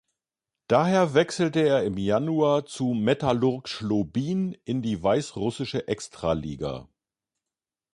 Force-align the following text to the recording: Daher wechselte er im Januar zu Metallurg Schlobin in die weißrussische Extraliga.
Daher 0.67 1.13
wechselte 1.13 1.59
er 1.59 1.83
im 1.83 1.95
Januar 1.95 2.65
zu 2.65 2.95
Metallurg 2.95 3.69
Schlobin 3.69 4.57
in 4.65 4.81
die 4.81 5.03
weißrussische 5.03 5.87
Extraliga. 5.87 6.89